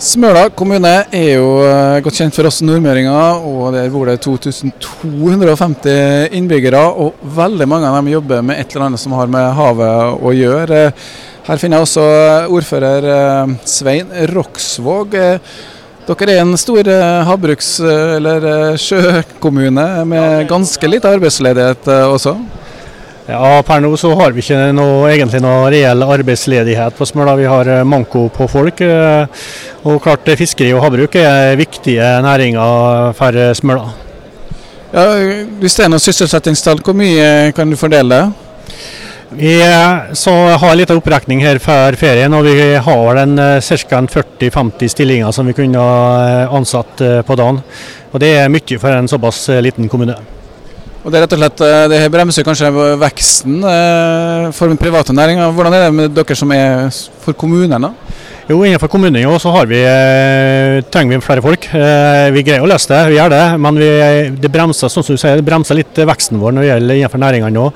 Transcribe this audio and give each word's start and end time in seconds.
Smøla 0.00 0.46
kommune 0.56 0.88
er 1.12 1.34
jo 1.34 1.58
eh, 1.60 1.98
godt 2.00 2.16
kjent 2.16 2.32
for 2.32 2.48
oss 2.48 2.62
nordmøringer, 2.64 3.42
og 3.44 3.74
der 3.74 3.90
bor 3.92 4.08
det 4.08 4.14
2250 4.24 6.32
innbyggere. 6.38 6.80
Og 7.04 7.20
veldig 7.36 7.66
mange 7.68 7.84
av 7.84 7.98
dem 7.98 8.08
jobber 8.14 8.40
med 8.40 8.56
et 8.62 8.72
eller 8.72 8.86
annet 8.86 9.02
som 9.02 9.12
har 9.18 9.28
med 9.28 9.44
havet 9.58 10.24
å 10.24 10.32
gjøre. 10.32 10.96
Her 11.44 11.60
finner 11.60 11.76
jeg 11.76 11.84
også 11.90 12.04
ordfører 12.48 13.04
eh, 13.12 13.52
Svein 13.68 14.08
Roksvåg. 14.32 15.12
Dere 16.08 16.32
er 16.32 16.40
en 16.46 16.56
stor 16.64 16.80
eh, 16.88 17.20
havbruks- 17.28 17.84
eller 17.84 18.80
sjøkommune 18.80 19.84
med 20.08 20.48
ganske 20.48 20.80
lite 20.94 21.12
arbeidsledighet 21.12 21.84
også? 22.08 22.32
Ja, 23.30 23.62
Per 23.62 23.78
nå 23.78 23.92
så 24.00 24.10
har 24.18 24.32
vi 24.34 24.42
ikke 24.42 24.58
noe, 24.74 25.06
egentlig 25.12 25.38
noe 25.44 25.68
reell 25.70 26.02
arbeidsledighet 26.02 26.96
på 26.98 27.06
Smøla. 27.06 27.36
Vi 27.38 27.46
har 27.46 27.68
eh, 27.70 27.86
manko 27.86 28.24
på 28.34 28.48
folk. 28.50 28.80
Eh, 28.82 29.44
og 29.86 30.00
klart 30.02 30.26
eh, 30.26 30.38
Fiskeri 30.40 30.72
og 30.74 30.82
havbruk 30.82 31.14
er 31.20 31.54
viktige 31.60 32.08
næringer 32.26 33.12
for 33.18 33.38
Smøla. 33.54 33.84
Ja, 34.90 35.04
hvis 35.60 35.78
det 35.78 35.84
er 35.84 35.92
noe 35.92 36.02
sysselsettingstall, 36.02 36.82
hvor 36.82 36.96
mye 36.98 37.52
kan 37.54 37.70
du 37.70 37.78
fordele? 37.78 38.24
Vi 39.30 39.52
så 40.18 40.34
har 40.58 40.74
litt 40.74 40.90
opprekning 40.90 41.44
her 41.44 41.60
før 41.62 41.94
ferien, 41.94 42.34
og 42.34 42.48
vi 42.48 42.72
har 42.82 43.20
ca. 43.22 44.00
40-50 44.10 44.90
stillinger 44.90 45.30
som 45.30 45.46
vi 45.46 45.54
kunne 45.54 45.86
ansatt 46.50 47.06
på 47.28 47.38
dagen. 47.38 47.62
Og 48.10 48.18
Det 48.18 48.34
er 48.40 48.50
mye 48.50 48.82
for 48.82 48.90
en 48.90 49.12
såpass 49.14 49.46
liten 49.62 49.86
kommune. 49.86 50.18
Og 51.00 51.08
Det 51.08 51.16
er 51.16 51.22
rett 51.24 51.32
og 51.32 51.40
slett, 51.40 51.60
eh, 51.64 51.86
det 51.88 51.98
bremser 52.12 52.44
kanskje 52.44 52.68
veksten 53.00 53.62
eh, 53.64 54.48
for 54.52 54.68
den 54.68 54.76
private 54.76 55.14
næringa. 55.16 55.46
Hvordan 55.56 55.72
er 55.72 55.84
det 55.86 55.94
med 55.96 56.12
dere 56.12 56.36
som 56.36 56.50
er 56.52 56.90
for 57.22 57.32
kommunene? 57.32 57.88
Jo, 58.50 58.58
Innenfor 58.66 58.90
kommunen 58.90 59.22
jo, 59.22 59.38
så 59.40 59.48
vi, 59.64 59.78
eh, 59.80 60.82
trenger 60.92 61.14
vi 61.16 61.20
flere 61.24 61.40
folk. 61.40 61.68
Vi 62.34 62.42
greier 62.42 62.60
å 62.60 62.68
løse 62.68 62.90
det, 62.90 62.98
vi 63.08 63.16
gjør 63.16 63.30
det. 63.32 63.44
Men 63.58 63.78
vi, 63.80 63.88
det 64.42 64.50
bremser 64.52 64.90
som 64.92 65.02
du 65.06 65.16
sier, 65.16 65.36
det 65.36 65.46
bremser 65.46 65.78
litt 65.78 65.94
veksten 65.94 66.38
vår 66.38 66.52
når 66.52 66.66
det 66.66 66.68
gjelder 66.68 66.98
innenfor 66.98 67.22
næringene 67.22 67.54
nå. 67.54 67.70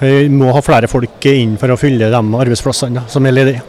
Vi 0.00 0.28
må 0.28 0.50
ha 0.52 0.62
flere 0.64 0.90
folk 0.90 1.28
inn 1.30 1.54
for 1.60 1.70
å 1.70 1.78
fylle 1.78 2.08
de 2.10 2.18
arbeidsplassene 2.18 3.04
som 3.06 3.26
er 3.26 3.36
ledige. 3.36 3.62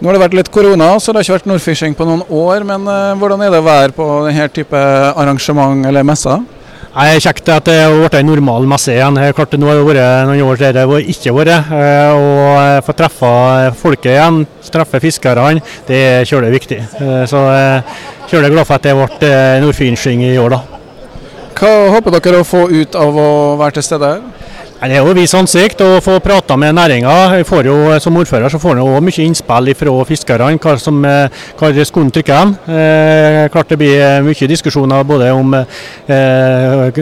Nå 0.00 0.08
har 0.08 0.18
det 0.18 0.24
vært 0.24 0.34
litt 0.40 0.50
korona, 0.50 0.96
så 0.98 1.12
det 1.12 1.20
har 1.20 1.28
ikke 1.28 1.36
vært 1.36 1.46
Nordfishing 1.52 1.94
på 1.94 2.08
noen 2.08 2.26
år. 2.26 2.66
Men 2.66 2.82
hvordan 3.20 3.46
er 3.46 3.54
det 3.54 3.62
å 3.62 3.68
være 3.68 3.94
på 3.94 4.08
denne 4.26 4.48
type 4.50 4.82
arrangement 5.14 5.86
eller 5.86 6.02
messer? 6.02 6.42
Det 6.92 7.04
er 7.08 7.22
kjekt 7.24 7.46
at 7.48 7.64
det 7.64 7.74
har 7.80 7.94
blitt 7.96 8.14
en 8.18 8.26
normal 8.28 8.66
messe 8.68 8.92
igjen. 8.92 9.16
Klart 9.32 9.54
Nå 9.56 9.68
har 9.70 9.78
det 9.78 9.84
vært 9.86 10.26
noen 10.28 10.42
år 10.44 10.58
der 10.60 10.74
det 10.76 10.98
ikke 11.08 11.30
har 11.30 11.38
vært. 11.38 11.70
Eh, 11.72 12.12
å 12.12 12.82
få 12.84 12.94
treffe 12.98 13.30
folket 13.80 14.10
igjen, 14.12 14.42
treffe 14.68 15.00
fiskerne, 15.00 15.62
det 15.88 16.02
er 16.10 16.28
kjølig 16.28 16.52
viktig. 16.58 16.82
Eh, 17.00 17.22
så 17.30 17.40
jeg 17.48 18.42
er 18.42 18.52
glad 18.52 18.68
for 18.68 18.76
at 18.76 18.84
det 18.84 18.92
ble 18.98 19.32
Nordfynsing 19.64 20.20
i 20.28 20.36
år, 20.36 20.52
da. 20.52 20.60
Hva 21.56 21.72
håper 21.96 22.18
dere 22.18 22.42
å 22.42 22.48
få 22.48 22.66
ut 22.68 23.00
av 23.00 23.16
å 23.24 23.30
være 23.60 23.78
til 23.78 23.88
stede 23.88 24.12
her? 24.12 24.41
Det 24.82 24.96
er 24.98 25.04
jo 25.06 25.12
vist 25.14 25.36
ansikt 25.38 25.78
å 25.84 26.00
få 26.02 26.16
prata 26.18 26.56
med 26.58 26.74
næringa. 26.74 27.12
Som 28.02 28.16
ordfører 28.18 28.50
så 28.50 28.58
får 28.58 28.80
en 28.82 29.04
mye 29.06 29.26
innspill 29.28 29.70
fra 29.78 29.94
fiskerne 30.08 30.58
hva 30.58 30.74
som, 30.82 30.98
hva 30.98 31.70
skoen 31.86 32.10
trykker 32.10 32.34
hen. 32.34 32.56
Eh, 32.66 33.46
klart 33.54 33.70
det 33.70 33.78
blir 33.78 34.26
mye 34.26 34.50
diskusjoner 34.50 35.06
både 35.06 35.30
om 35.38 35.54
eh, 35.54 37.00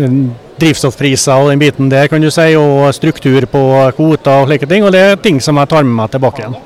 drivstoffpriser 0.61 1.41
og 1.41 1.55
den 1.55 1.63
biten 1.63 1.89
der, 1.89 2.11
kan 2.13 2.21
du 2.21 2.29
si, 2.29 2.53
og 2.61 2.93
struktur 2.93 3.49
på 3.49 3.65
kvoter 3.97 4.43
og 4.43 4.51
slike 4.51 4.69
ting. 4.69 4.85
Og 4.85 4.93
det 4.93 5.07
er 5.07 5.23
ting 5.25 5.41
som 5.41 5.57
jeg 5.57 5.73
tar 5.73 5.89
med 5.89 6.03
meg 6.03 6.13
tilbake 6.13 6.45
igjen. 6.45 6.61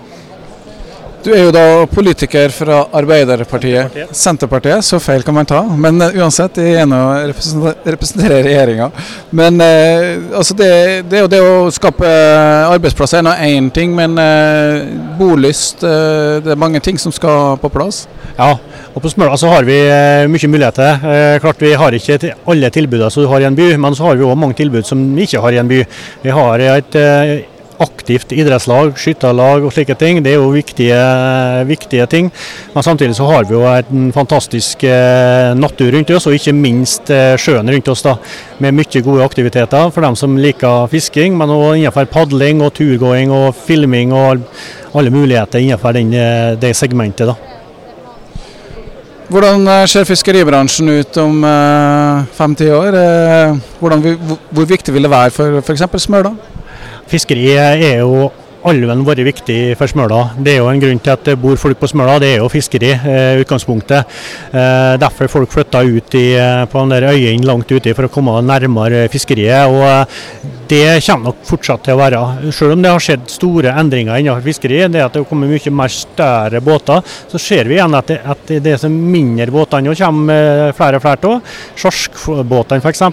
Du 1.25 1.31
er 1.33 1.47
jo 1.47 1.53
da 1.55 1.87
politiker 1.89 2.53
fra 2.53 2.83
Arbeiderpartiet. 2.93 3.95
Senterpartiet, 4.13 4.85
så 4.85 4.99
feil 5.01 5.23
kan 5.25 5.33
man 5.33 5.47
ta. 5.49 5.63
Men 5.65 5.97
uh, 6.03 6.19
uansett, 6.21 6.59
jeg 6.61 6.83
er 6.83 6.89
nå 6.91 6.99
representerer 7.33 8.45
regjeringa. 8.45 8.91
Men 9.33 9.57
uh, 9.57 10.37
altså 10.37 10.57
det, 10.59 10.69
det, 11.09 11.23
det, 11.33 11.41
å 11.41 11.71
skape 11.73 12.11
arbeidsplasser 12.75 13.23
er 13.23 13.25
nå 13.25 13.33
én 13.47 13.71
ting, 13.73 13.95
men 13.97 14.19
uh, 14.21 14.85
bolyst 15.17 15.81
Det 15.81 16.53
er 16.53 16.61
mange 16.61 16.83
ting 16.85 17.01
som 17.01 17.15
skal 17.15 17.57
på 17.63 17.73
plass. 17.73 18.03
Ja, 18.37 18.51
og 18.93 19.01
på 19.01 19.15
Smøla 19.15 19.41
så 19.41 19.49
har 19.49 19.65
vi 19.65 19.79
mye 20.29 20.51
muligheter. 20.51 21.41
klart 21.41 21.63
Vi 21.63 21.73
har 21.79 21.97
ikke 21.97 22.35
alle 22.51 22.69
tilbudene 22.75 23.09
som 23.15 23.25
du 23.25 23.31
har 23.33 23.41
i 23.41 23.49
en 23.49 23.57
by, 23.57 23.73
men 23.81 23.97
så 23.97 24.11
har 24.11 24.21
vi 24.21 24.29
òg 24.29 24.37
mange 24.37 24.61
tilbud 24.61 24.85
som 24.85 25.01
vi 25.17 25.25
ikke 25.25 25.41
har 25.41 25.57
i 25.57 25.63
en 25.63 25.73
by. 25.73 25.81
Vi 26.27 26.37
har 26.37 26.69
et 26.69 27.03
aktivt 27.83 28.33
idrettslag, 28.35 28.93
skytterlag 28.99 29.65
og 29.67 29.73
slike 29.75 29.97
ting. 29.99 30.21
Det 30.23 30.35
er 30.35 30.39
jo 30.39 30.53
viktige, 30.55 30.99
viktige 31.69 32.07
ting. 32.11 32.31
Men 32.75 32.87
samtidig 32.87 33.17
så 33.19 33.27
har 33.29 33.49
vi 33.49 33.57
jo 33.57 33.65
en 33.67 34.13
fantastisk 34.15 34.85
eh, 34.87 35.55
natur 35.59 35.93
rundt 35.95 36.13
oss, 36.15 36.29
og 36.31 36.37
ikke 36.37 36.55
minst 36.57 37.11
eh, 37.15 37.35
sjøen 37.41 37.71
rundt 37.71 37.91
oss. 37.91 38.05
da, 38.07 38.17
Med 38.63 38.77
mye 38.79 39.03
gode 39.03 39.25
aktiviteter 39.27 39.91
for 39.91 40.07
dem 40.07 40.19
som 40.19 40.39
liker 40.39 40.87
fisking, 40.93 41.37
men 41.39 41.51
òg 41.51 41.81
innenfor 41.81 42.11
padling 42.13 42.63
og 42.63 42.75
turgåing 42.79 43.35
og 43.35 43.55
filming 43.67 44.15
og 44.15 44.47
alle 44.95 45.11
muligheter 45.11 45.63
innenfor 45.63 45.99
den, 45.99 46.15
eh, 46.15 46.55
det 46.61 46.77
segmentet. 46.77 47.27
da. 47.27 47.35
Hvordan 49.25 49.89
ser 49.89 50.05
fiskeribransjen 50.05 50.89
ut 51.01 51.17
om 51.17 51.41
fem-ti 52.37 52.69
år? 52.71 52.99
Hvordan, 53.81 54.03
hvor, 54.53 54.67
viktig 54.69 54.93
vil 54.95 55.03
det 55.03 55.11
være 55.11 55.33
for 55.33 55.63
f.eks. 55.65 55.89
Smøla? 56.05 56.35
Fiskeri 57.11 57.53
er 57.59 58.01
jo 58.01 58.31
alven 58.65 59.05
vært 59.05 59.25
viktig 59.27 59.59
for 59.79 59.91
Smøla. 59.91 60.21
Det 60.41 60.55
er 60.55 60.63
jo 60.63 60.71
en 60.71 60.81
grunn 60.81 61.01
til 61.05 61.13
at 61.13 61.27
det 61.29 61.37
bor 61.41 61.57
folk 61.61 61.79
på 61.81 61.91
Smøla, 61.91 62.17
det 62.23 62.35
er 62.35 62.43
jo 62.43 62.51
fiskeri 62.53 62.93
eh, 62.95 63.41
utgangspunktet. 63.43 64.15
Eh, 64.51 64.95
derfor 65.01 65.31
folk 65.33 65.53
flytta 65.53 65.85
ut 65.85 66.17
i, 66.17 66.27
eh, 66.41 66.65
på 66.71 66.85
den 66.85 66.95
der 66.95 67.11
øyene 67.13 67.49
langt 67.49 67.71
ute 67.73 67.95
for 67.97 68.09
å 68.09 68.13
komme 68.13 68.39
nærmere 68.45 69.07
fiskeriet. 69.13 69.69
og 69.69 69.85
eh, 69.85 70.63
det 70.75 71.07
kommer 71.07 71.31
nok 71.31 71.43
fortsatt 71.47 71.85
til 71.87 71.95
å 71.95 72.01
være. 72.01 72.21
Selv 72.55 72.75
om 72.75 72.83
det 72.83 72.93
har 72.93 73.03
skjedd 73.03 73.27
store 73.31 73.75
endringer 73.79 74.19
innenfor 74.19 74.45
fiskeri, 74.45 74.81
det 74.91 75.05
at 75.05 75.17
det 75.17 75.25
kommer 75.29 75.51
mye 75.51 75.75
mer 75.75 75.93
større 75.93 76.63
båter, 76.65 77.03
så 77.31 77.41
ser 77.41 77.71
vi 77.71 77.79
igjen 77.79 77.95
at 77.95 78.11
det, 78.11 78.21
at 78.35 78.55
det 78.65 78.77
som 78.83 78.95
mindre 78.95 79.51
båtene 79.55 79.95
kommer 79.99 80.75
flere 80.77 80.99
og 80.99 81.05
flere 81.05 81.35
av. 81.35 81.53
Sjarkbåtene 81.85 82.83
f.eks. 82.83 83.05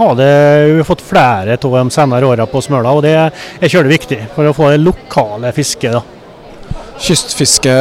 har 0.00 0.14
det 0.20 0.30
vi 0.70 0.78
har 0.78 0.88
fått 0.88 1.04
flere 1.04 1.58
av 1.58 1.76
de 1.80 1.84
senere 1.92 2.32
årene 2.32 2.48
på 2.50 2.64
Smøla, 2.64 2.96
og 2.96 3.04
det 3.04 3.16
er 3.18 3.68
kjølig 3.68 3.98
viktig 3.98 4.24
for 4.36 4.48
å 4.48 4.56
få 4.56 4.72
det 4.72 4.80
lokale 4.84 5.52
fisket. 5.56 5.98
da 5.98 6.19
kystfiske 7.00 7.72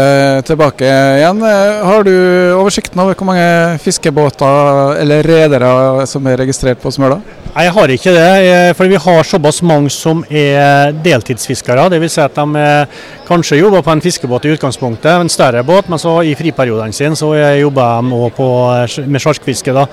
tilbake 0.48 0.88
igjen. 0.88 1.42
Har 1.84 2.08
du 2.08 2.14
oversikten 2.56 3.02
over 3.04 3.18
hvor 3.20 3.28
mange 3.28 3.78
fiskebåter 3.84 4.96
eller 5.02 5.28
redere 5.28 6.08
som 6.10 6.28
er 6.28 6.40
registrert 6.44 6.82
på 6.82 6.92
Smøla? 6.94 7.20
Nei, 7.50 7.66
Jeg 7.66 7.74
har 7.74 7.92
ikke 7.92 8.12
det, 8.14 8.28
eh, 8.46 8.74
for 8.78 8.88
vi 8.88 8.96
har 8.96 9.24
såpass 9.24 9.62
mange 9.66 9.90
som 9.90 10.24
er 10.30 10.94
deltidsfiskere. 11.04 11.90
Dvs. 11.90 12.14
Si 12.14 12.22
at 12.22 12.36
de 12.36 12.56
eh, 12.56 13.00
kanskje 13.28 13.60
jobber 13.60 13.82
på 13.82 13.92
en 13.92 14.02
fiskebåt 14.02 14.46
i 14.46 14.54
utgangspunktet, 14.54 15.12
en 15.12 15.30
større 15.30 15.64
båt, 15.64 15.90
men 15.90 16.00
så 16.00 16.22
i 16.24 16.36
friperiodene 16.36 16.94
sine 16.94 17.18
så 17.20 17.34
jobber 17.60 18.02
de 18.02 18.22
også 18.30 19.08
med 19.08 19.24
sjarkfiske. 19.24 19.88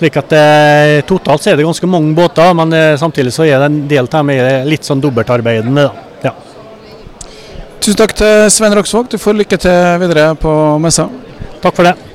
Slik 0.00 0.16
at 0.16 0.32
eh, 0.38 1.00
Totalt 1.06 1.44
så 1.44 1.52
er 1.52 1.60
det 1.60 1.68
ganske 1.68 1.86
mange 1.86 2.14
båter, 2.16 2.54
men 2.56 2.72
samtidig 2.98 3.32
så 3.32 3.44
er 3.44 3.60
det 3.60 3.68
en 3.70 3.84
del 3.88 4.08
av 4.08 4.24
dem 4.24 4.66
litt 4.68 4.88
sånn 4.88 5.04
dobbeltarbeidende. 5.04 5.90
da. 5.90 6.11
Tusen 7.82 7.98
takk 7.98 8.12
til 8.14 8.44
Svein 8.54 8.76
Roksvåg. 8.78 9.08
Du 9.10 9.18
får 9.18 9.34
lykke 9.40 9.58
til 9.58 9.98
videre 9.98 10.36
på 10.38 10.54
messa. 10.78 11.08
Takk 11.64 11.74
for 11.74 11.90
det. 11.90 12.11